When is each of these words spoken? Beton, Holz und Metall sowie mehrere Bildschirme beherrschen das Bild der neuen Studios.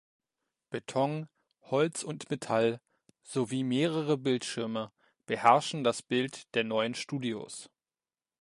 Beton, 0.71 1.29
Holz 1.61 2.01
und 2.01 2.31
Metall 2.31 2.81
sowie 3.21 3.63
mehrere 3.63 4.17
Bildschirme 4.17 4.91
beherrschen 5.27 5.83
das 5.83 6.01
Bild 6.01 6.55
der 6.55 6.63
neuen 6.63 6.95
Studios. 6.95 7.69